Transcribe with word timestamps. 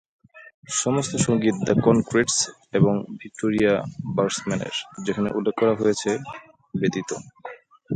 সমস্ত 0.73 1.13
সঙ্গীত 1.25 1.55
the 1.67 1.75
Concretes 1.85 2.37
এবং 2.73 2.93
ভিক্টোরিয়া 3.19 3.73
বার্গসম্যানের, 4.15 4.75
যেখানে 5.05 5.29
উল্লেখ 5.37 5.55
করা 5.57 5.73
হয়েছে, 5.75 6.09
ব্যতীত। 6.73 7.09